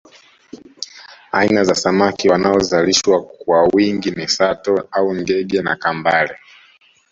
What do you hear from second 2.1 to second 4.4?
wanaozalishwa kwa wingi ni